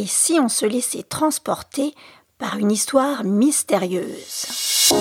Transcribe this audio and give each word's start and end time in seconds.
Et 0.00 0.06
si 0.06 0.40
on 0.40 0.48
se 0.48 0.64
laissait 0.64 1.02
transporter 1.02 1.92
par 2.38 2.56
une 2.56 2.70
histoire 2.70 3.22
mystérieuse? 3.22 4.94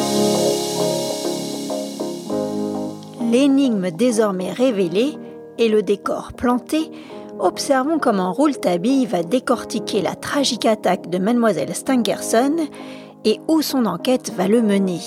L'énigme 3.32 3.92
désormais 3.92 4.52
révélée 4.52 5.18
et 5.58 5.70
le 5.70 5.84
décor 5.84 6.34
planté, 6.34 6.92
observons 7.40 7.98
comment 7.98 8.34
Rouletabille 8.34 9.06
va 9.06 9.24
décortiquer 9.24 10.02
la 10.02 10.16
tragique 10.16 10.66
attaque 10.66 11.10
de 11.10 11.18
mademoiselle 11.18 11.74
Stangerson 11.74 12.58
et 13.24 13.40
où 13.48 13.62
son 13.62 13.86
enquête 13.86 14.34
va 14.36 14.50
le 14.50 14.62
mener. 14.62 15.00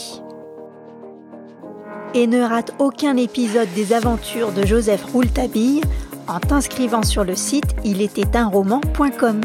Et 2.14 2.26
ne 2.26 2.40
rate 2.40 2.72
aucun 2.78 3.18
épisode 3.18 3.68
des 3.74 3.92
aventures 3.92 4.52
de 4.52 4.64
Joseph 4.64 5.04
Rouletabille 5.12 5.82
en 6.28 6.40
t'inscrivant 6.40 7.02
sur 7.02 7.24
le 7.24 7.34
site 7.34 7.76
ilétaitunroman.com. 7.84 9.42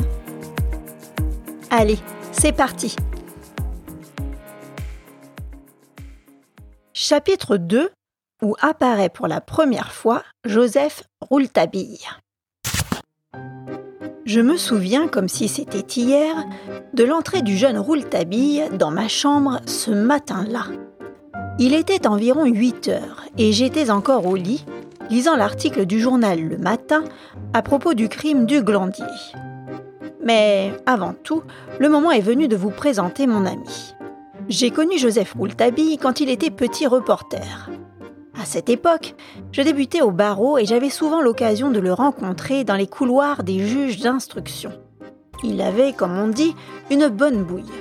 Allez, 1.69 1.99
c'est 2.31 2.53
parti 2.53 2.95
Chapitre 6.93 7.57
2 7.57 7.89
où 8.41 8.55
apparaît 8.61 9.09
pour 9.09 9.27
la 9.27 9.41
première 9.41 9.91
fois 9.91 10.23
Joseph 10.45 11.03
Rouletabille. 11.21 11.99
Je 14.25 14.39
me 14.39 14.55
souviens, 14.55 15.07
comme 15.07 15.27
si 15.27 15.49
c'était 15.49 16.01
hier, 16.01 16.35
de 16.93 17.03
l'entrée 17.03 17.41
du 17.41 17.57
jeune 17.57 17.77
Rouletabille 17.77 18.69
dans 18.73 18.91
ma 18.91 19.09
chambre 19.09 19.59
ce 19.65 19.91
matin-là. 19.91 20.65
Il 21.59 21.73
était 21.73 22.07
environ 22.07 22.45
8 22.45 22.87
heures 22.89 23.25
et 23.37 23.51
j'étais 23.51 23.89
encore 23.89 24.25
au 24.25 24.35
lit, 24.35 24.65
lisant 25.09 25.35
l'article 25.35 25.85
du 25.85 25.99
journal 25.99 26.39
Le 26.39 26.57
Matin 26.57 27.03
à 27.53 27.61
propos 27.61 27.93
du 27.93 28.07
crime 28.07 28.45
du 28.45 28.63
Glandier. 28.63 29.05
Mais 30.27 30.73
avant 30.85 31.13
tout, 31.13 31.41
le 31.79 31.87
moment 31.87 32.11
est 32.11 32.19
venu 32.19 32.49
de 32.49 32.57
vous 32.57 32.69
présenter 32.69 33.27
mon 33.27 33.45
ami. 33.45 33.95
J'ai 34.49 34.71
connu 34.71 34.97
Joseph 34.97 35.31
Rouletabille 35.31 35.97
quand 35.97 36.19
il 36.19 36.29
était 36.29 36.49
petit 36.49 36.85
reporter. 36.85 37.69
À 38.37 38.43
cette 38.43 38.67
époque, 38.67 39.15
je 39.53 39.61
débutais 39.61 40.01
au 40.01 40.11
barreau 40.11 40.57
et 40.57 40.65
j'avais 40.65 40.89
souvent 40.89 41.21
l'occasion 41.21 41.71
de 41.71 41.79
le 41.79 41.93
rencontrer 41.93 42.65
dans 42.65 42.75
les 42.75 42.87
couloirs 42.87 43.43
des 43.43 43.65
juges 43.65 44.01
d'instruction. 44.01 44.73
Il 45.45 45.61
avait, 45.61 45.93
comme 45.93 46.19
on 46.19 46.27
dit, 46.27 46.53
une 46.91 47.07
bonne 47.07 47.45
bouille. 47.45 47.71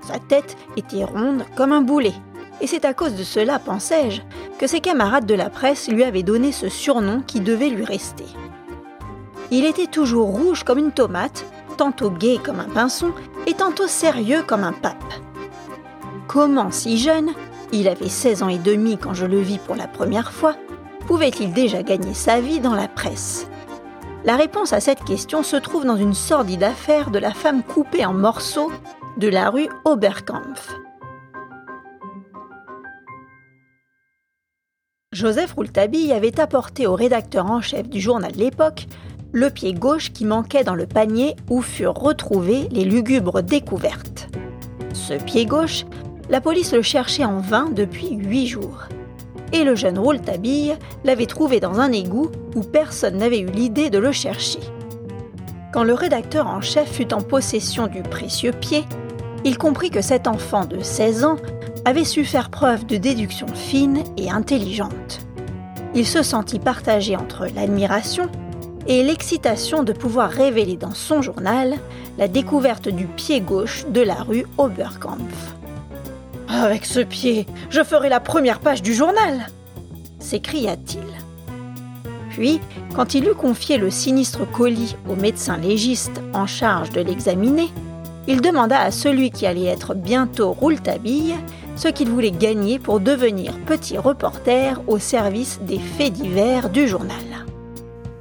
Sa 0.00 0.18
tête 0.18 0.56
était 0.76 1.04
ronde 1.04 1.44
comme 1.54 1.70
un 1.70 1.82
boulet, 1.82 2.14
et 2.60 2.66
c'est 2.66 2.84
à 2.84 2.92
cause 2.92 3.14
de 3.14 3.22
cela, 3.22 3.60
pensais-je, 3.60 4.20
que 4.58 4.66
ses 4.66 4.80
camarades 4.80 5.26
de 5.26 5.34
la 5.34 5.48
presse 5.48 5.88
lui 5.88 6.02
avaient 6.02 6.24
donné 6.24 6.50
ce 6.50 6.68
surnom 6.68 7.22
qui 7.24 7.38
devait 7.38 7.70
lui 7.70 7.84
rester. 7.84 8.26
Il 9.52 9.64
était 9.64 9.86
toujours 9.86 10.30
rouge 10.30 10.64
comme 10.64 10.78
une 10.78 10.90
tomate, 10.90 11.44
tantôt 11.74 12.10
gai 12.10 12.38
comme 12.42 12.60
un 12.60 12.68
pinson 12.68 13.12
et 13.46 13.54
tantôt 13.54 13.86
sérieux 13.86 14.42
comme 14.46 14.64
un 14.64 14.72
pape. 14.72 15.14
Comment, 16.26 16.70
si 16.70 16.98
jeune, 16.98 17.30
il 17.72 17.88
avait 17.88 18.08
16 18.08 18.42
ans 18.42 18.48
et 18.48 18.58
demi 18.58 18.96
quand 18.98 19.14
je 19.14 19.26
le 19.26 19.40
vis 19.40 19.58
pour 19.58 19.76
la 19.76 19.88
première 19.88 20.32
fois. 20.32 20.56
Pouvait-il 21.06 21.52
déjà 21.52 21.82
gagner 21.82 22.14
sa 22.14 22.40
vie 22.40 22.60
dans 22.60 22.74
la 22.74 22.88
presse? 22.88 23.46
La 24.24 24.36
réponse 24.36 24.72
à 24.72 24.80
cette 24.80 25.04
question 25.04 25.42
se 25.42 25.56
trouve 25.56 25.84
dans 25.84 25.96
une 25.96 26.14
sordide 26.14 26.62
affaire 26.62 27.10
de 27.10 27.18
la 27.18 27.34
femme 27.34 27.62
coupée 27.62 28.06
en 28.06 28.14
morceaux 28.14 28.72
de 29.18 29.28
la 29.28 29.50
rue 29.50 29.68
Oberkampf. 29.84 30.74
Joseph 35.12 35.52
Rouletabille 35.52 36.12
avait 36.12 36.40
apporté 36.40 36.86
au 36.86 36.94
rédacteur 36.94 37.48
en 37.50 37.60
chef 37.60 37.88
du 37.88 38.00
journal 38.00 38.32
L'Époque 38.34 38.86
le 39.34 39.50
pied 39.50 39.74
gauche 39.74 40.12
qui 40.12 40.24
manquait 40.24 40.62
dans 40.62 40.76
le 40.76 40.86
panier 40.86 41.34
où 41.50 41.60
furent 41.60 41.98
retrouvées 41.98 42.68
les 42.70 42.84
lugubres 42.84 43.42
découvertes. 43.42 44.28
Ce 44.92 45.14
pied 45.14 45.44
gauche 45.44 45.84
la 46.30 46.40
police 46.40 46.72
le 46.72 46.82
cherchait 46.82 47.24
en 47.24 47.40
vain 47.40 47.68
depuis 47.74 48.14
huit 48.14 48.46
jours. 48.46 48.84
Et 49.52 49.64
le 49.64 49.74
jeune 49.74 49.98
Rouletabille 49.98 50.76
l'avait 51.02 51.26
trouvé 51.26 51.58
dans 51.58 51.80
un 51.80 51.90
égout 51.90 52.30
où 52.54 52.60
personne 52.60 53.18
n'avait 53.18 53.40
eu 53.40 53.50
l'idée 53.50 53.90
de 53.90 53.98
le 53.98 54.12
chercher. 54.12 54.60
Quand 55.72 55.82
le 55.82 55.94
rédacteur 55.94 56.46
en 56.46 56.60
chef 56.60 56.92
fut 56.92 57.12
en 57.12 57.20
possession 57.20 57.88
du 57.88 58.02
précieux 58.02 58.52
pied, 58.52 58.84
il 59.44 59.58
comprit 59.58 59.90
que 59.90 60.00
cet 60.00 60.28
enfant 60.28 60.64
de 60.64 60.80
16 60.80 61.24
ans 61.24 61.36
avait 61.84 62.04
su 62.04 62.24
faire 62.24 62.50
preuve 62.50 62.86
de 62.86 62.96
déduction 62.96 63.48
fine 63.48 64.04
et 64.16 64.30
intelligente. 64.30 65.26
Il 65.96 66.06
se 66.06 66.22
sentit 66.22 66.60
partagé 66.60 67.16
entre 67.16 67.46
l'admiration 67.54 68.30
et 68.86 69.02
l'excitation 69.02 69.82
de 69.82 69.92
pouvoir 69.92 70.30
révéler 70.30 70.76
dans 70.76 70.94
son 70.94 71.22
journal 71.22 71.74
la 72.18 72.28
découverte 72.28 72.88
du 72.88 73.06
pied 73.06 73.40
gauche 73.40 73.86
de 73.88 74.00
la 74.00 74.14
rue 74.14 74.46
Oberkampf. 74.58 75.54
Avec 76.48 76.84
ce 76.84 77.00
pied, 77.00 77.46
je 77.70 77.82
ferai 77.82 78.08
la 78.08 78.20
première 78.20 78.60
page 78.60 78.82
du 78.82 78.94
journal 78.94 79.46
s'écria-t-il. 80.24 81.02
Puis, 82.30 82.60
quand 82.96 83.14
il 83.14 83.28
eut 83.28 83.34
confié 83.34 83.76
le 83.76 83.90
sinistre 83.90 84.50
colis 84.50 84.96
au 85.08 85.14
médecin 85.14 85.56
légiste 85.56 86.20
en 86.32 86.46
charge 86.46 86.90
de 86.90 87.00
l'examiner, 87.00 87.68
il 88.26 88.40
demanda 88.40 88.80
à 88.80 88.90
celui 88.90 89.30
qui 89.30 89.46
allait 89.46 89.66
être 89.66 89.94
bientôt 89.94 90.52
Rouletabille 90.52 91.34
ce 91.76 91.88
qu'il 91.88 92.08
voulait 92.08 92.30
gagner 92.30 92.78
pour 92.78 93.00
devenir 93.00 93.58
petit 93.66 93.98
reporter 93.98 94.80
au 94.86 94.98
service 94.98 95.60
des 95.62 95.78
faits 95.78 96.14
divers 96.14 96.70
du 96.70 96.88
journal. 96.88 97.33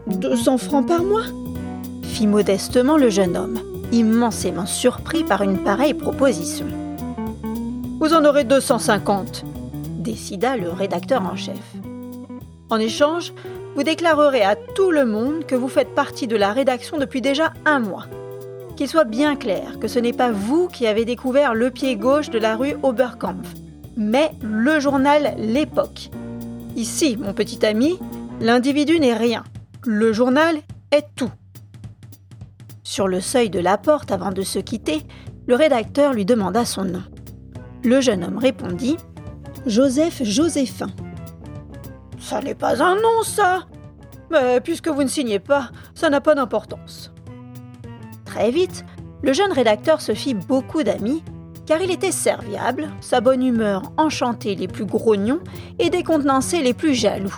200 0.08 0.58
francs 0.58 0.88
par 0.88 1.04
mois 1.04 1.26
fit 2.04 2.28
modestement 2.28 2.98
le 2.98 3.10
jeune 3.10 3.38
homme, 3.38 3.60
immensément 3.92 4.66
surpris 4.66 5.24
par 5.24 5.42
une 5.42 5.58
pareille 5.58 5.94
proposition. 5.94 6.66
Vous 8.00 8.14
en 8.14 8.26
aurez 8.26 8.44
250, 8.44 9.46
décida 10.00 10.58
le 10.58 10.70
rédacteur 10.70 11.24
en 11.24 11.36
chef. 11.36 11.58
En 12.70 12.78
échange, 12.78 13.34
vous 13.76 13.84
déclarerez 13.84 14.42
à 14.42 14.56
tout 14.56 14.92
le 14.92 15.06
monde 15.06 15.46
que 15.46 15.56
vous 15.56 15.70
faites 15.70 15.96
partie 15.96 16.28
de 16.28 16.36
la 16.36 16.52
rédaction 16.52 16.98
depuis 16.98 17.22
déjà 17.22 17.54
un 17.66 17.80
mois. 17.80 18.06
Qu'il 18.76 18.88
soit 18.88 19.06
bien 19.06 19.36
clair 19.36 19.80
que 19.80 19.88
ce 19.88 20.00
n'est 20.00 20.14
pas 20.14 20.32
vous 20.32 20.68
qui 20.68 20.86
avez 20.86 21.06
découvert 21.06 21.54
le 21.54 21.72
pied 21.72 21.96
gauche 21.96 22.30
de 22.30 22.40
la 22.40 22.56
rue 22.56 22.76
Oberkampf, 22.84 23.54
mais 23.96 24.32
le 24.42 24.80
journal 24.80 25.36
L'Époque. 25.38 26.10
Ici, 26.76 27.18
mon 27.18 27.34
petit 27.34 27.66
ami, 27.66 27.98
l'individu 28.42 29.00
n'est 29.00 29.14
rien. 29.14 29.44
Le 29.86 30.14
journal 30.14 30.60
est 30.92 31.08
tout. 31.14 31.32
Sur 32.84 33.10
le 33.10 33.20
seuil 33.20 33.50
de 33.50 33.60
la 33.60 33.78
porte 33.78 34.14
avant 34.14 34.32
de 34.32 34.42
se 34.42 34.60
quitter, 34.60 35.02
le 35.46 35.56
rédacteur 35.56 36.14
lui 36.14 36.24
demanda 36.24 36.64
son 36.64 36.86
nom. 36.86 37.04
Le 37.84 38.00
jeune 38.00 38.24
homme 38.24 38.38
répondit 38.38 38.96
Joseph 39.66 40.24
Joséphin. 40.24 40.88
Ça 42.18 42.40
n'est 42.40 42.56
pas 42.56 42.82
un 42.82 42.96
nom, 42.96 43.24
ça 43.26 43.64
Mais 44.32 44.62
puisque 44.62 44.88
vous 44.88 45.04
ne 45.04 45.10
signez 45.10 45.40
pas, 45.40 45.70
ça 45.96 46.10
n'a 46.10 46.22
pas 46.22 46.36
d'importance. 46.36 47.12
Très 48.24 48.52
vite, 48.52 48.86
le 49.22 49.34
jeune 49.34 49.52
rédacteur 49.52 50.00
se 50.00 50.14
fit 50.14 50.34
beaucoup 50.34 50.84
d'amis, 50.84 51.24
car 51.66 51.82
il 51.82 51.92
était 51.92 52.14
serviable, 52.14 52.90
sa 53.02 53.20
bonne 53.20 53.44
humeur 53.44 53.84
enchantait 53.98 54.56
les 54.56 54.70
plus 54.70 54.86
grognons 54.86 55.42
et 55.78 55.90
décontenançait 55.90 56.62
les 56.62 56.74
plus 56.74 56.94
jaloux. 56.94 57.36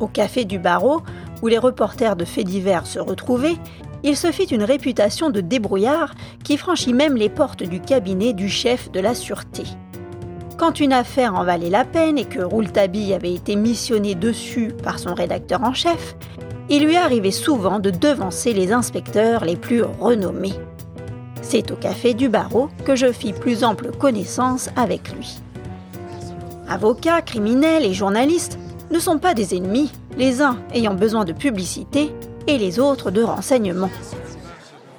Au 0.00 0.08
café 0.08 0.44
du 0.44 0.58
barreau, 0.58 1.02
où 1.44 1.46
les 1.46 1.58
reporters 1.58 2.16
de 2.16 2.24
faits 2.24 2.46
divers 2.46 2.86
se 2.86 2.98
retrouvaient, 2.98 3.58
il 4.02 4.16
se 4.16 4.32
fit 4.32 4.44
une 4.44 4.62
réputation 4.62 5.28
de 5.28 5.42
débrouillard 5.42 6.14
qui 6.42 6.56
franchit 6.56 6.94
même 6.94 7.16
les 7.16 7.28
portes 7.28 7.62
du 7.62 7.80
cabinet 7.80 8.32
du 8.32 8.48
chef 8.48 8.90
de 8.90 8.98
la 8.98 9.14
sûreté. 9.14 9.64
Quand 10.56 10.80
une 10.80 10.94
affaire 10.94 11.34
en 11.34 11.44
valait 11.44 11.68
la 11.68 11.84
peine 11.84 12.16
et 12.16 12.24
que 12.24 12.40
Rouletabille 12.40 13.12
avait 13.12 13.34
été 13.34 13.56
missionné 13.56 14.14
dessus 14.14 14.72
par 14.82 14.98
son 14.98 15.12
rédacteur 15.12 15.62
en 15.62 15.74
chef, 15.74 16.16
il 16.70 16.86
lui 16.86 16.96
arrivait 16.96 17.30
souvent 17.30 17.78
de 17.78 17.90
devancer 17.90 18.54
les 18.54 18.72
inspecteurs 18.72 19.44
les 19.44 19.56
plus 19.56 19.82
renommés. 19.82 20.54
C'est 21.42 21.70
au 21.72 21.76
café 21.76 22.14
du 22.14 22.30
barreau 22.30 22.70
que 22.86 22.96
je 22.96 23.12
fis 23.12 23.34
plus 23.34 23.64
ample 23.64 23.90
connaissance 23.90 24.70
avec 24.76 25.12
lui. 25.14 25.40
Avocats, 26.70 27.20
criminels 27.20 27.84
et 27.84 27.92
journalistes 27.92 28.58
ne 28.90 28.98
sont 28.98 29.18
pas 29.18 29.34
des 29.34 29.54
ennemis, 29.54 29.92
les 30.16 30.42
uns 30.42 30.58
ayant 30.72 30.94
besoin 30.94 31.24
de 31.24 31.32
publicité, 31.32 32.12
et 32.46 32.58
les 32.58 32.78
autres 32.78 33.10
de 33.10 33.22
renseignements. 33.22 33.90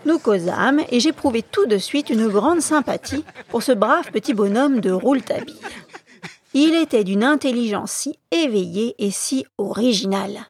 Nous 0.06 0.20
causâmes 0.20 0.82
et 0.90 1.00
j'éprouvai 1.00 1.42
tout 1.42 1.66
de 1.66 1.78
suite 1.78 2.10
une 2.10 2.28
grande 2.28 2.62
sympathie 2.62 3.24
pour 3.50 3.64
ce 3.64 3.72
brave 3.72 4.12
petit 4.12 4.34
bonhomme 4.34 4.80
de 4.80 4.92
Rouletabille. 4.92 5.60
Il 6.54 6.74
était 6.76 7.04
d'une 7.04 7.24
intelligence 7.24 7.92
si 7.92 8.20
éveillée 8.32 8.96
et 9.00 9.12
si 9.12 9.46
originale. 9.58 10.46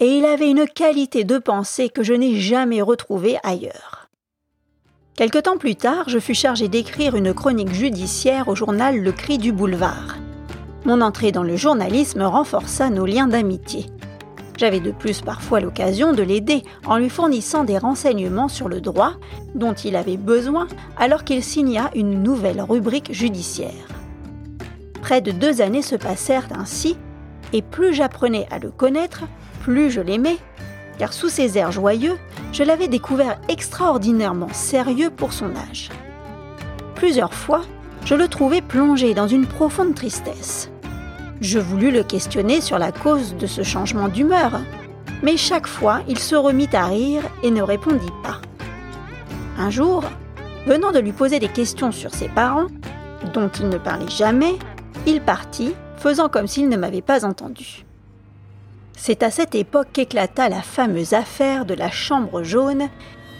Et 0.00 0.18
il 0.18 0.24
avait 0.24 0.50
une 0.50 0.66
qualité 0.66 1.24
de 1.24 1.38
pensée 1.38 1.88
que 1.88 2.02
je 2.02 2.12
n'ai 2.12 2.40
jamais 2.40 2.82
retrouvée 2.82 3.38
ailleurs. 3.42 4.08
Quelque 5.14 5.38
temps 5.38 5.56
plus 5.56 5.76
tard, 5.76 6.08
je 6.08 6.18
fus 6.18 6.34
chargé 6.34 6.68
d'écrire 6.68 7.16
une 7.16 7.32
chronique 7.32 7.72
judiciaire 7.72 8.48
au 8.48 8.54
journal 8.54 8.98
Le 8.98 9.12
Cri 9.12 9.38
du 9.38 9.52
Boulevard. 9.52 10.16
Mon 10.84 11.00
entrée 11.00 11.32
dans 11.32 11.42
le 11.42 11.56
journalisme 11.56 12.22
renforça 12.22 12.90
nos 12.90 13.06
liens 13.06 13.26
d'amitié. 13.26 13.86
J'avais 14.56 14.80
de 14.80 14.90
plus 14.90 15.20
parfois 15.20 15.60
l'occasion 15.60 16.12
de 16.12 16.22
l'aider 16.22 16.62
en 16.86 16.96
lui 16.96 17.10
fournissant 17.10 17.64
des 17.64 17.78
renseignements 17.78 18.48
sur 18.48 18.68
le 18.68 18.80
droit 18.80 19.12
dont 19.54 19.74
il 19.74 19.96
avait 19.96 20.16
besoin 20.16 20.66
alors 20.96 21.24
qu'il 21.24 21.44
signa 21.44 21.90
une 21.94 22.22
nouvelle 22.22 22.62
rubrique 22.62 23.12
judiciaire. 23.12 23.88
Près 25.02 25.20
de 25.20 25.30
deux 25.30 25.60
années 25.60 25.82
se 25.82 25.94
passèrent 25.94 26.48
ainsi, 26.50 26.96
et 27.52 27.62
plus 27.62 27.94
j'apprenais 27.94 28.46
à 28.50 28.58
le 28.58 28.70
connaître, 28.70 29.24
plus 29.60 29.90
je 29.90 30.00
l'aimais, 30.00 30.38
car 30.98 31.12
sous 31.12 31.28
ses 31.28 31.58
airs 31.58 31.72
joyeux, 31.72 32.16
je 32.52 32.62
l'avais 32.62 32.88
découvert 32.88 33.38
extraordinairement 33.48 34.52
sérieux 34.52 35.10
pour 35.10 35.32
son 35.32 35.54
âge. 35.70 35.90
Plusieurs 36.94 37.34
fois, 37.34 37.62
je 38.04 38.14
le 38.14 38.28
trouvais 38.28 38.62
plongé 38.62 39.12
dans 39.12 39.28
une 39.28 39.46
profonde 39.46 39.94
tristesse. 39.94 40.70
Je 41.40 41.58
voulus 41.58 41.90
le 41.90 42.02
questionner 42.02 42.60
sur 42.60 42.78
la 42.78 42.92
cause 42.92 43.36
de 43.36 43.46
ce 43.46 43.62
changement 43.62 44.08
d'humeur, 44.08 44.60
mais 45.22 45.36
chaque 45.36 45.66
fois 45.66 46.00
il 46.08 46.18
se 46.18 46.34
remit 46.34 46.68
à 46.72 46.86
rire 46.86 47.22
et 47.42 47.50
ne 47.50 47.62
répondit 47.62 48.12
pas. 48.22 48.40
Un 49.58 49.70
jour, 49.70 50.02
venant 50.66 50.92
de 50.92 50.98
lui 50.98 51.12
poser 51.12 51.38
des 51.38 51.48
questions 51.48 51.92
sur 51.92 52.14
ses 52.14 52.28
parents, 52.28 52.68
dont 53.34 53.48
il 53.48 53.68
ne 53.68 53.78
parlait 53.78 54.08
jamais, 54.08 54.54
il 55.06 55.20
partit, 55.20 55.74
faisant 55.98 56.28
comme 56.28 56.46
s'il 56.46 56.68
ne 56.68 56.76
m'avait 56.76 57.02
pas 57.02 57.24
entendu. 57.26 57.84
C'est 58.96 59.22
à 59.22 59.30
cette 59.30 59.54
époque 59.54 59.88
qu'éclata 59.92 60.48
la 60.48 60.62
fameuse 60.62 61.12
affaire 61.12 61.66
de 61.66 61.74
la 61.74 61.90
chambre 61.90 62.42
jaune 62.42 62.88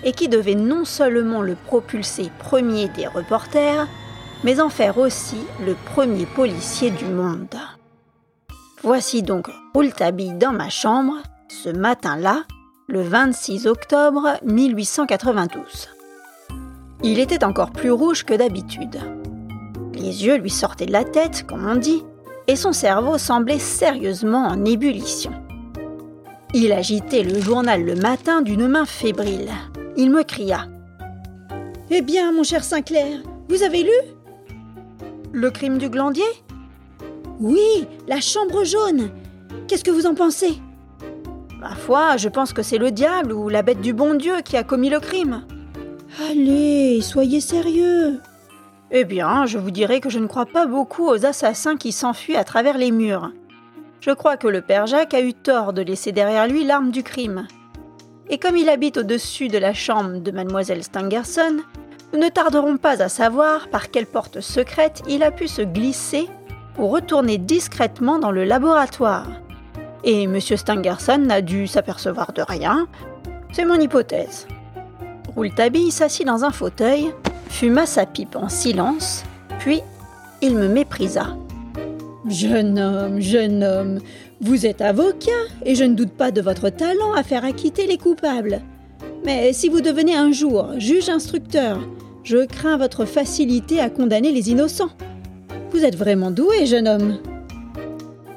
et 0.04 0.12
qui 0.12 0.28
devait 0.28 0.54
non 0.54 0.84
seulement 0.84 1.40
le 1.40 1.54
propulser 1.54 2.30
premier 2.38 2.88
des 2.88 3.06
reporters, 3.06 3.88
mais 4.44 4.60
en 4.60 4.68
faire 4.68 4.98
aussi 4.98 5.38
le 5.64 5.74
premier 5.94 6.26
policier 6.26 6.90
du 6.90 7.06
monde. 7.06 7.56
Voici 8.82 9.22
donc 9.22 9.48
Rouletabille 9.74 10.34
dans 10.34 10.52
ma 10.52 10.68
chambre, 10.68 11.14
ce 11.48 11.70
matin-là, 11.70 12.44
le 12.88 13.02
26 13.02 13.66
octobre 13.66 14.38
1892. 14.44 15.88
Il 17.02 17.18
était 17.18 17.44
encore 17.44 17.72
plus 17.72 17.90
rouge 17.90 18.24
que 18.24 18.34
d'habitude. 18.34 18.98
Les 19.94 20.24
yeux 20.24 20.36
lui 20.36 20.50
sortaient 20.50 20.86
de 20.86 20.92
la 20.92 21.04
tête, 21.04 21.46
comme 21.46 21.66
on 21.66 21.76
dit, 21.76 22.04
et 22.46 22.56
son 22.56 22.72
cerveau 22.72 23.18
semblait 23.18 23.58
sérieusement 23.58 24.46
en 24.46 24.64
ébullition. 24.64 25.32
Il 26.54 26.72
agitait 26.72 27.22
le 27.22 27.40
journal 27.40 27.84
le 27.84 27.96
matin 27.96 28.40
d'une 28.40 28.68
main 28.68 28.84
fébrile. 28.84 29.50
Il 29.96 30.10
me 30.10 30.22
cria 30.22 30.66
Eh 31.90 32.02
bien, 32.02 32.32
mon 32.32 32.44
cher 32.44 32.62
Sinclair, 32.62 33.20
vous 33.48 33.62
avez 33.62 33.82
lu? 33.82 33.90
Le 35.32 35.50
crime 35.50 35.78
du 35.78 35.90
glandier? 35.90 36.24
Oui, 37.38 37.86
la 38.08 38.20
chambre 38.20 38.64
jaune. 38.64 39.10
Qu'est-ce 39.68 39.84
que 39.84 39.90
vous 39.90 40.06
en 40.06 40.14
pensez? 40.14 40.54
Ma 41.60 41.74
foi, 41.74 42.16
je 42.16 42.28
pense 42.28 42.52
que 42.52 42.62
c'est 42.62 42.78
le 42.78 42.90
diable 42.90 43.32
ou 43.32 43.48
la 43.48 43.62
bête 43.62 43.80
du 43.80 43.92
bon 43.92 44.14
Dieu 44.14 44.40
qui 44.44 44.56
a 44.56 44.64
commis 44.64 44.88
le 44.88 45.00
crime. 45.00 45.44
Allez, 46.30 47.00
soyez 47.02 47.40
sérieux. 47.40 48.20
Eh 48.90 49.04
bien, 49.04 49.44
je 49.44 49.58
vous 49.58 49.70
dirai 49.70 50.00
que 50.00 50.08
je 50.08 50.18
ne 50.18 50.28
crois 50.28 50.46
pas 50.46 50.66
beaucoup 50.66 51.06
aux 51.06 51.26
assassins 51.26 51.76
qui 51.76 51.92
s'enfuient 51.92 52.36
à 52.36 52.44
travers 52.44 52.78
les 52.78 52.90
murs. 52.90 53.32
Je 54.00 54.12
crois 54.12 54.36
que 54.36 54.46
le 54.46 54.62
père 54.62 54.86
Jacques 54.86 55.14
a 55.14 55.20
eu 55.20 55.34
tort 55.34 55.72
de 55.72 55.82
laisser 55.82 56.12
derrière 56.12 56.46
lui 56.46 56.64
l'arme 56.64 56.90
du 56.90 57.02
crime. 57.02 57.48
Et 58.30 58.38
comme 58.38 58.56
il 58.56 58.68
habite 58.68 58.96
au-dessus 58.96 59.48
de 59.48 59.58
la 59.58 59.74
chambre 59.74 60.20
de 60.20 60.30
mademoiselle 60.30 60.82
Stangerson, 60.82 61.58
nous 62.12 62.18
ne 62.18 62.28
tarderons 62.28 62.76
pas 62.76 63.02
à 63.02 63.08
savoir 63.08 63.68
par 63.68 63.90
quelle 63.90 64.06
porte 64.06 64.40
secrète 64.40 65.02
il 65.08 65.22
a 65.22 65.30
pu 65.30 65.48
se 65.48 65.62
glisser 65.62 66.28
pour 66.76 66.90
retourner 66.90 67.38
discrètement 67.38 68.18
dans 68.18 68.30
le 68.30 68.44
laboratoire. 68.44 69.26
Et 70.04 70.24
M. 70.24 70.38
Stangerson 70.38 71.18
n'a 71.18 71.40
dû 71.40 71.66
s'apercevoir 71.66 72.32
de 72.34 72.42
rien. 72.42 72.86
C'est 73.52 73.64
mon 73.64 73.80
hypothèse. 73.80 74.46
Rouletabille 75.34 75.90
s'assit 75.90 76.26
dans 76.26 76.44
un 76.44 76.50
fauteuil, 76.50 77.12
fuma 77.48 77.86
sa 77.86 78.06
pipe 78.06 78.36
en 78.36 78.48
silence, 78.48 79.24
puis 79.58 79.80
il 80.42 80.54
me 80.54 80.68
méprisa. 80.68 81.36
Jeune 82.28 82.78
homme, 82.78 83.20
jeune 83.20 83.64
homme, 83.64 83.98
vous 84.40 84.66
êtes 84.66 84.82
avocat 84.82 85.30
et 85.64 85.74
je 85.74 85.84
ne 85.84 85.94
doute 85.94 86.12
pas 86.12 86.30
de 86.30 86.42
votre 86.42 86.68
talent 86.68 87.14
à 87.14 87.22
faire 87.22 87.44
acquitter 87.44 87.86
les 87.86 87.98
coupables. 87.98 88.60
Mais 89.24 89.52
si 89.52 89.68
vous 89.68 89.80
devenez 89.80 90.14
un 90.14 90.30
jour 90.30 90.68
juge 90.78 91.08
instructeur, 91.08 91.78
je 92.22 92.44
crains 92.44 92.76
votre 92.76 93.04
facilité 93.04 93.80
à 93.80 93.88
condamner 93.88 94.32
les 94.32 94.50
innocents. 94.50 94.90
Vous 95.76 95.84
êtes 95.84 95.96
vraiment 95.96 96.30
doué, 96.30 96.64
jeune 96.64 96.88
homme. 96.88 97.18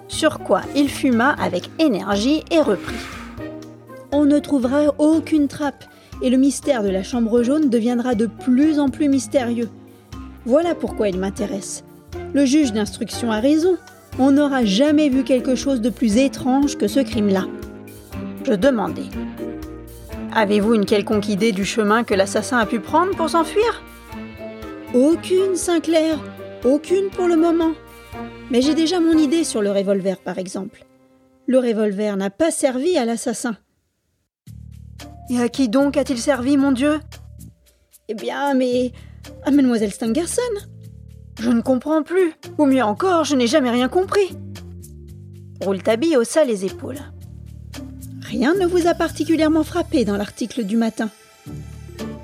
Sur 0.10 0.40
quoi 0.40 0.62
il 0.76 0.90
fuma 0.90 1.30
avec 1.30 1.70
énergie 1.80 2.44
et 2.52 2.60
reprit. 2.60 2.98
On 4.12 4.26
ne 4.26 4.40
trouvera 4.40 4.94
aucune 4.98 5.48
trappe 5.48 5.86
et 6.22 6.30
le 6.30 6.36
mystère 6.36 6.84
de 6.84 6.90
la 6.90 7.02
chambre 7.02 7.42
jaune 7.42 7.70
deviendra 7.70 8.14
de 8.14 8.26
plus 8.26 8.78
en 8.78 8.90
plus 8.90 9.08
mystérieux. 9.08 9.70
Voilà 10.46 10.76
pourquoi 10.76 11.08
il 11.08 11.18
m'intéresse. 11.18 11.86
Le 12.34 12.44
juge 12.44 12.74
d'instruction 12.74 13.32
a 13.32 13.40
raison. 13.40 13.78
On 14.20 14.32
n'aura 14.32 14.66
jamais 14.66 15.08
vu 15.08 15.24
quelque 15.24 15.56
chose 15.56 15.80
de 15.80 15.90
plus 15.90 16.18
étrange 16.18 16.78
que 16.78 16.90
ce 16.90 17.00
crime-là. 17.00 17.46
Je 18.44 18.52
demandai. 18.52 19.06
Avez-vous 20.36 20.74
une 20.74 20.86
quelconque 20.86 21.30
idée 21.30 21.54
du 21.54 21.64
chemin 21.64 22.04
que 22.04 22.16
l'assassin 22.16 22.58
a 22.58 22.66
pu 22.66 22.82
prendre 22.82 23.16
pour 23.16 23.30
s'enfuir? 23.30 23.82
Aucune, 24.94 25.56
Sinclair. 25.56 26.20
Aucune 26.66 27.10
pour 27.10 27.28
le 27.28 27.38
moment. 27.38 27.72
Mais 28.52 28.62
j'ai 28.62 28.76
déjà 28.76 29.00
mon 29.00 29.18
idée 29.18 29.44
sur 29.44 29.62
le 29.62 29.72
revolver, 29.72 30.18
par 30.18 30.38
exemple. 30.38 30.86
Le 31.48 31.58
revolver 31.58 32.18
n'a 32.18 32.30
pas 32.30 32.52
servi 32.52 32.98
à 32.98 33.06
l'assassin. 33.06 33.56
Et 35.30 35.40
à 35.40 35.48
qui 35.48 35.70
donc 35.70 35.96
a-t-il 35.96 36.20
servi, 36.20 36.58
mon 36.58 36.72
Dieu? 36.72 37.00
Eh 38.08 38.14
bien, 38.14 38.56
mais 38.56 38.92
à 39.46 39.52
mademoiselle 39.52 39.92
Stangerson. 39.92 40.42
Je 41.40 41.50
ne 41.50 41.62
comprends 41.62 42.04
plus. 42.04 42.34
Ou 42.58 42.66
mieux 42.66 42.84
encore, 42.84 43.24
je 43.24 43.36
n'ai 43.36 43.48
jamais 43.48 43.70
rien 43.70 43.88
compris. 43.88 44.36
Rouletabille 45.62 46.18
haussa 46.18 46.44
les 46.44 46.66
épaules. 46.66 47.00
Rien 48.22 48.54
ne 48.56 48.66
vous 48.66 48.88
a 48.88 48.94
particulièrement 48.94 49.64
frappé 49.64 50.04
dans 50.04 50.18
l'article 50.18 50.64
du 50.64 50.78
matin? 50.78 51.10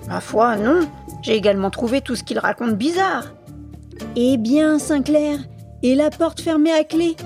Ma 0.07 0.19
foi, 0.19 0.57
non. 0.57 0.87
J'ai 1.21 1.35
également 1.35 1.69
trouvé 1.69 2.01
tout 2.01 2.15
ce 2.15 2.23
qu'il 2.23 2.39
raconte 2.39 2.75
bizarre. 2.75 3.34
Eh 4.17 4.37
bien, 4.37 4.79
Sinclair, 4.79 5.39
et 5.83 5.93
la 5.93 6.09
porte 6.09 6.39
fermée 6.39 6.71
à 6.71 6.85
clé? 6.85 7.17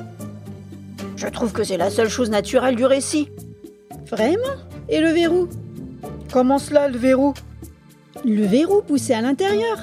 Je 1.17 1.27
trouve 1.27 1.51
que 1.51 1.63
c'est 1.63 1.77
la 1.77 1.91
seule 1.91 2.09
chose 2.09 2.31
naturelle 2.31 2.75
du 2.75 2.85
récit. 2.85 3.29
Vraiment? 4.09 4.57
Et 4.89 4.99
le 4.99 5.09
verrou? 5.09 5.47
Comment 6.33 6.57
cela, 6.57 6.87
le 6.87 6.97
verrou? 6.97 7.35
Le 8.25 8.43
verrou 8.43 8.81
poussé 8.81 9.13
à 9.13 9.21
l'intérieur. 9.21 9.77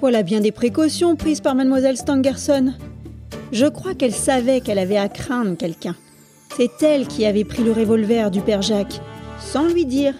Voilà 0.00 0.22
bien 0.22 0.40
des 0.40 0.52
précautions 0.52 1.16
prises 1.16 1.42
par 1.42 1.54
mademoiselle 1.54 1.98
Stangerson. 1.98 2.72
Je 3.52 3.66
crois 3.66 3.94
qu'elle 3.94 4.14
savait 4.14 4.62
qu'elle 4.62 4.78
avait 4.78 4.96
à 4.96 5.10
craindre 5.10 5.54
quelqu'un. 5.54 5.96
C'est 6.56 6.82
elle 6.82 7.06
qui 7.08 7.26
avait 7.26 7.44
pris 7.44 7.62
le 7.62 7.72
revolver 7.72 8.30
du 8.30 8.40
père 8.40 8.62
Jacques, 8.62 9.02
sans 9.38 9.66
lui 9.66 9.84
dire. 9.84 10.14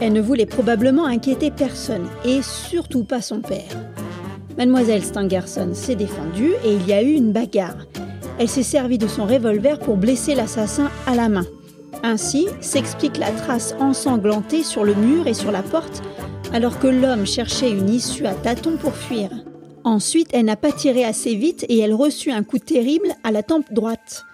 Elle 0.00 0.12
ne 0.12 0.20
voulait 0.20 0.46
probablement 0.46 1.06
inquiéter 1.06 1.50
personne, 1.50 2.06
et 2.24 2.40
surtout 2.42 3.02
pas 3.02 3.20
son 3.20 3.40
père. 3.40 3.76
Mademoiselle 4.58 5.04
Stangerson 5.04 5.70
s'est 5.72 5.94
défendue 5.94 6.50
et 6.64 6.74
il 6.74 6.84
y 6.84 6.92
a 6.92 7.00
eu 7.00 7.12
une 7.12 7.30
bagarre. 7.30 7.86
Elle 8.40 8.48
s'est 8.48 8.64
servie 8.64 8.98
de 8.98 9.06
son 9.06 9.24
revolver 9.24 9.78
pour 9.78 9.96
blesser 9.96 10.34
l'assassin 10.34 10.90
à 11.06 11.14
la 11.14 11.28
main. 11.28 11.46
Ainsi 12.02 12.48
s'explique 12.60 13.18
la 13.18 13.30
trace 13.30 13.76
ensanglantée 13.78 14.64
sur 14.64 14.82
le 14.82 14.94
mur 14.94 15.28
et 15.28 15.34
sur 15.34 15.52
la 15.52 15.62
porte, 15.62 16.02
alors 16.52 16.80
que 16.80 16.88
l'homme 16.88 17.24
cherchait 17.24 17.70
une 17.70 17.88
issue 17.88 18.26
à 18.26 18.34
tâtons 18.34 18.76
pour 18.76 18.96
fuir. 18.96 19.30
Ensuite, 19.84 20.30
elle 20.32 20.46
n'a 20.46 20.56
pas 20.56 20.72
tiré 20.72 21.04
assez 21.04 21.36
vite 21.36 21.64
et 21.68 21.78
elle 21.78 21.94
reçut 21.94 22.32
un 22.32 22.42
coup 22.42 22.58
terrible 22.58 23.10
à 23.22 23.30
la 23.30 23.44
tempe 23.44 23.72
droite. 23.72 24.24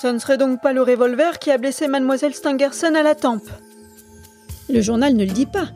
Ce 0.00 0.08
ne 0.08 0.18
serait 0.18 0.38
donc 0.38 0.60
pas 0.60 0.72
le 0.72 0.82
revolver 0.82 1.38
qui 1.38 1.52
a 1.52 1.58
blessé 1.58 1.86
mademoiselle 1.86 2.34
Stangerson 2.34 2.96
à 2.96 3.04
la 3.04 3.14
tempe? 3.14 3.48
Le 4.68 4.80
journal 4.80 5.14
ne 5.14 5.24
le 5.24 5.30
dit 5.30 5.46
pas, 5.46 5.68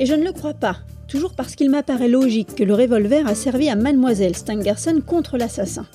et 0.00 0.06
je 0.06 0.14
ne 0.14 0.24
le 0.24 0.32
crois 0.32 0.54
pas, 0.54 0.76
toujours 1.06 1.34
parce 1.34 1.54
qu'il 1.54 1.70
m'apparaît 1.70 2.08
logique 2.08 2.54
que 2.54 2.64
le 2.64 2.74
revolver 2.74 3.26
a 3.26 3.34
servi 3.34 3.68
à 3.68 3.76
mademoiselle 3.76 4.36
Stangerson 4.36 5.00
contre 5.04 5.36
l'assassin. 5.36 5.86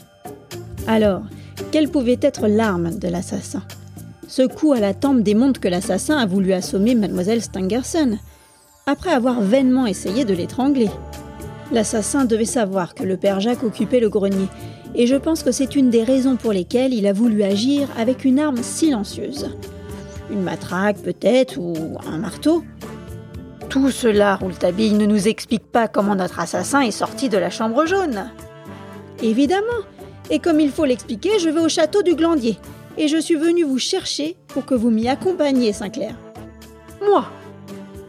Alors, 0.88 1.24
quelle 1.72 1.90
pouvait 1.90 2.20
être 2.22 2.48
l'arme 2.48 2.98
de 2.98 3.08
l'assassin? 3.08 3.64
Ce 4.28 4.44
coup 4.44 4.72
à 4.74 4.80
la 4.80 4.94
tempe 4.94 5.24
démontre 5.24 5.60
que 5.60 5.68
l'assassin 5.68 6.18
a 6.18 6.26
voulu 6.26 6.54
assommer 6.54 6.96
mademoiselle 6.96 7.42
Stangerson, 7.42 8.18
après 8.86 9.12
avoir 9.12 9.42
vainement 9.42 9.86
essayé 9.86 10.26
de 10.26 10.34
l'étrangler. 10.34 10.90
L'assassin 11.72 12.26
devait 12.26 12.46
savoir 12.46 12.96
que 12.96 13.04
le 13.04 13.18
père 13.18 13.40
Jacques 13.40 13.64
occupait 13.64 14.00
le 14.00 14.10
grenier, 14.10 14.48
et 14.96 15.08
je 15.08 15.16
pense 15.16 15.44
que 15.44 15.52
c'est 15.52 15.76
une 15.76 15.90
des 15.90 16.04
raisons 16.04 16.36
pour 16.36 16.52
lesquelles 16.52 16.94
il 16.94 17.08
a 17.08 17.14
voulu 17.14 17.44
agir 17.44 17.88
avec 17.98 18.26
une 18.26 18.40
arme 18.40 18.62
silencieuse. 18.62 19.50
Une 20.32 20.42
matraque 20.42 20.98
peut-être, 20.98 21.58
ou 21.58 21.76
un 22.12 22.18
marteau. 22.18 22.64
Tout 23.72 23.90
cela, 23.90 24.36
Rouletabille, 24.36 24.96
ne 24.96 25.06
nous 25.06 25.30
explique 25.30 25.64
pas 25.64 25.88
comment 25.88 26.14
notre 26.14 26.42
assassin 26.42 26.82
est 26.82 26.92
sorti 26.92 27.30
de 27.30 27.38
la 27.38 27.50
chambre 27.50 27.86
jaune. 27.86 28.30
Évidemment. 29.24 29.86
Et 30.30 30.40
comme 30.40 30.60
il 30.60 30.72
faut 30.72 30.84
l'expliquer, 30.84 31.40
je 31.40 31.48
vais 31.48 31.62
au 31.62 31.70
château 31.70 32.04
du 32.04 32.16
Glandier. 32.16 32.60
et 32.98 33.08
je 33.08 33.16
suis 33.16 33.36
venue 33.36 33.64
vous 33.64 33.80
chercher 33.80 34.36
pour 34.50 34.66
que 34.66 34.76
vous 34.76 34.92
m'y 34.92 35.08
accompagniez, 35.08 35.72
Sinclair. 35.72 36.16
Moi? 37.02 37.26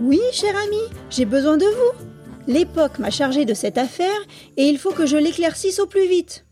Oui, 0.00 0.20
cher 0.32 0.52
ami, 0.66 0.80
j'ai 1.10 1.26
besoin 1.26 1.56
de 1.56 1.64
vous. 1.64 2.06
L'époque 2.48 2.98
m'a 2.98 3.10
chargé 3.10 3.44
de 3.44 3.54
cette 3.54 3.78
affaire 3.78 4.08
et 4.56 4.64
il 4.64 4.78
faut 4.78 4.90
que 4.90 5.06
je 5.06 5.16
l'éclaircisse 5.16 5.78
au 5.78 5.86
plus 5.86 6.08
vite. 6.08 6.44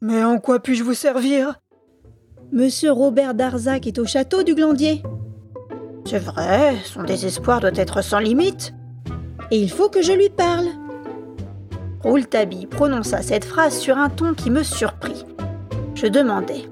Mais 0.00 0.24
en 0.24 0.38
quoi 0.38 0.58
puis-je 0.58 0.82
vous 0.82 0.94
servir? 0.94 1.60
Monsieur 2.50 2.90
Robert 2.90 3.34
Darzac 3.34 3.86
est 3.86 4.00
au 4.00 4.06
château 4.06 4.42
du 4.42 4.56
Glandier. 4.56 5.02
C'est 6.06 6.18
vrai, 6.18 6.76
son 6.84 7.02
désespoir 7.02 7.60
doit 7.60 7.70
être 7.74 8.02
sans 8.02 8.18
limite. 8.18 8.74
Et 9.50 9.58
il 9.58 9.70
faut 9.70 9.88
que 9.88 10.02
je 10.02 10.12
lui 10.12 10.28
parle. 10.28 10.66
Rouletabille 12.02 12.66
prononça 12.66 13.22
cette 13.22 13.44
phrase 13.44 13.78
sur 13.78 13.96
un 13.96 14.10
ton 14.10 14.34
qui 14.34 14.50
me 14.50 14.62
surprit. 14.62 15.24
Je 15.94 16.06
demandai. 16.06 16.68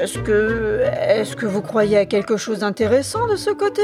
Est-ce 0.00 0.18
que. 0.18 0.82
Est-ce 1.08 1.34
que 1.34 1.46
vous 1.46 1.62
croyez 1.62 1.96
à 1.96 2.06
quelque 2.06 2.36
chose 2.36 2.60
d'intéressant 2.60 3.26
de 3.26 3.36
ce 3.36 3.50
côté? 3.50 3.82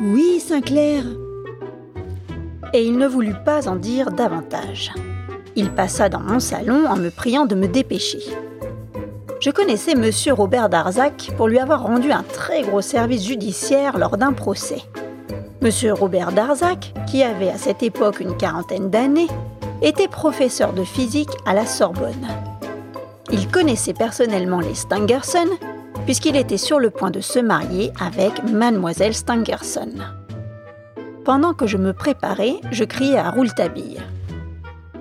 Oui, 0.00 0.40
Sinclair. 0.40 1.04
Et 2.72 2.84
il 2.84 2.96
ne 2.96 3.06
voulut 3.06 3.36
pas 3.44 3.68
en 3.68 3.76
dire 3.76 4.10
davantage. 4.10 4.92
Il 5.56 5.70
passa 5.70 6.08
dans 6.08 6.20
mon 6.20 6.40
salon 6.40 6.86
en 6.86 6.96
me 6.96 7.10
priant 7.10 7.46
de 7.46 7.54
me 7.54 7.66
dépêcher. 7.66 8.20
Je 9.40 9.50
connaissais 9.50 9.94
Monsieur 9.94 10.32
Robert 10.32 10.68
Darzac 10.68 11.30
pour 11.36 11.46
lui 11.46 11.60
avoir 11.60 11.84
rendu 11.84 12.10
un 12.10 12.24
très 12.24 12.62
gros 12.62 12.80
service 12.80 13.24
judiciaire 13.24 13.96
lors 13.96 14.16
d'un 14.16 14.32
procès. 14.32 14.82
Monsieur 15.62 15.92
Robert 15.92 16.32
Darzac, 16.32 16.92
qui 17.06 17.22
avait 17.22 17.50
à 17.50 17.56
cette 17.56 17.84
époque 17.84 18.18
une 18.18 18.36
quarantaine 18.36 18.90
d'années, 18.90 19.28
était 19.80 20.08
professeur 20.08 20.72
de 20.72 20.82
physique 20.82 21.30
à 21.46 21.54
la 21.54 21.66
Sorbonne. 21.66 22.26
Il 23.30 23.48
connaissait 23.48 23.92
personnellement 23.92 24.58
les 24.58 24.74
Stangerson, 24.74 25.48
puisqu'il 26.04 26.34
était 26.34 26.56
sur 26.56 26.80
le 26.80 26.90
point 26.90 27.12
de 27.12 27.20
se 27.20 27.38
marier 27.38 27.92
avec 28.00 28.42
Mademoiselle 28.42 29.14
Stangerson. 29.14 29.92
Pendant 31.24 31.54
que 31.54 31.68
je 31.68 31.76
me 31.76 31.92
préparais, 31.92 32.54
je 32.72 32.82
criai 32.82 33.18
à 33.18 33.30
Rouletabille. 33.30 33.98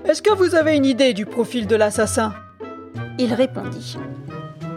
Est-ce 0.06 0.22
que 0.22 0.34
vous 0.34 0.54
avez 0.54 0.76
une 0.76 0.86
idée 0.86 1.14
du 1.14 1.26
profil 1.26 1.66
de 1.66 1.76
l'assassin? 1.76 2.34
Il 3.18 3.34
répondit. 3.34 3.98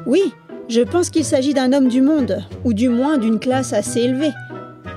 Oui, 0.07 0.35
je 0.69 0.80
pense 0.80 1.11
qu'il 1.11 1.25
s'agit 1.25 1.54
d'un 1.54 1.73
homme 1.73 1.88
du 1.88 2.00
monde, 2.00 2.45
ou 2.64 2.73
du 2.73 2.88
moins 2.88 3.19
d'une 3.19 3.38
classe 3.38 3.73
assez 3.73 4.00
élevée. 4.00 4.33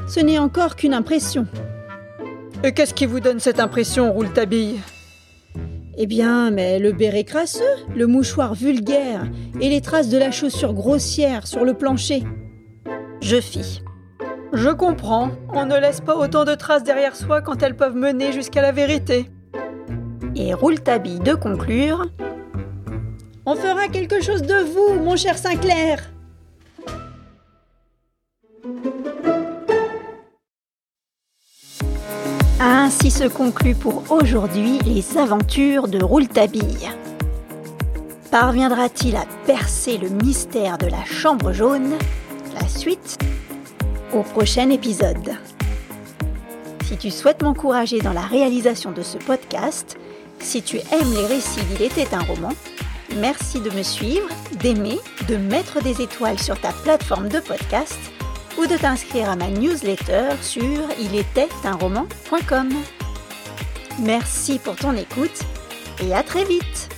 Ce 0.07 0.19
n'est 0.19 0.39
encore 0.39 0.75
qu'une 0.75 0.93
impression. 0.93 1.45
Et 2.63 2.72
qu'est-ce 2.72 2.93
qui 2.93 3.05
vous 3.05 3.19
donne 3.19 3.39
cette 3.39 3.60
impression, 3.60 4.13
Rouletabille? 4.13 4.79
Eh 5.98 6.07
bien, 6.07 6.50
mais 6.50 6.79
le 6.79 6.91
béret 6.91 7.24
crasseux, 7.24 7.62
le 7.95 8.07
mouchoir 8.07 8.55
vulgaire 8.55 9.25
et 9.60 9.69
les 9.69 9.81
traces 9.81 10.10
de 10.10 10.17
la 10.17 10.31
chaussure 10.31 10.74
grossière 10.74 11.45
sur 11.45 11.65
le 11.65 11.74
plancher. 11.74 12.24
Je 13.22 13.39
fis. 13.39 13.81
Je 14.53 14.69
comprends, 14.69 15.31
on 15.53 15.65
ne 15.65 15.79
laisse 15.79 16.01
pas 16.01 16.15
autant 16.15 16.45
de 16.45 16.55
traces 16.55 16.83
derrière 16.83 17.15
soi 17.15 17.41
quand 17.41 17.62
elles 17.62 17.75
peuvent 17.75 17.95
mener 17.95 18.31
jusqu'à 18.31 18.62
la 18.62 18.72
vérité. 18.72 19.29
Et 20.36 20.53
Rouletabille 20.53 21.19
de 21.19 21.33
conclure 21.33 22.05
on 23.45 23.55
fera 23.55 23.88
quelque 23.88 24.21
chose 24.21 24.41
de 24.41 24.55
vous, 24.55 25.00
mon 25.01 25.15
cher 25.15 25.38
Sinclair. 25.38 26.09
Ainsi 32.59 33.12
se 33.12 33.27
conclut 33.27 33.75
pour 33.75 34.03
aujourd'hui 34.09 34.79
les 34.85 35.17
aventures 35.17 35.88
de 35.88 36.01
Rouletabille. 36.01 36.89
Parviendra-t-il 38.31 39.15
à 39.15 39.25
percer 39.45 39.97
le 39.97 40.09
mystère 40.09 40.77
de 40.77 40.88
la 40.88 41.03
chambre 41.05 41.51
jaune? 41.51 41.93
La 42.59 42.67
suite 42.67 43.17
au 44.13 44.21
prochain 44.21 44.69
épisode. 44.69 45.33
Si 46.85 46.97
tu 46.97 47.12
souhaites 47.12 47.41
m'encourager 47.41 48.00
dans 48.00 48.13
la 48.13 48.21
réalisation 48.21 48.91
de 48.91 49.01
ce 49.01 49.17
podcast, 49.17 49.97
si 50.39 50.62
tu 50.62 50.77
aimes 50.77 51.13
les 51.13 51.25
récits 51.25 51.63
d'Il 51.63 51.81
était 51.83 52.13
un 52.13 52.21
roman, 52.21 52.51
Merci 53.20 53.62
de 53.62 53.70
me 53.70 53.84
suivre, 53.84 54.27
d'aimer, 54.60 54.98
de 55.27 55.38
mettre 55.38 55.82
des 55.84 56.01
étoiles 56.01 56.39
sur 56.39 56.60
ta 56.60 56.72
plateforme 56.72 57.29
de 57.29 57.39
podcast 57.39 58.00
ou 58.58 58.65
de 58.65 58.75
t'inscrire 58.75 59.29
à 59.29 59.36
ma 59.36 59.50
newsletter 59.50 60.29
sur 60.41 60.63
roman.com 61.79 62.70
Merci 64.00 64.60
pour 64.60 64.75
ton 64.75 64.96
écoute 64.96 65.39
et 66.01 66.13
à 66.13 66.24
très 66.24 66.43
vite 66.46 66.92